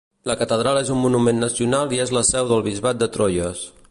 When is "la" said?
0.29-0.35, 2.19-2.25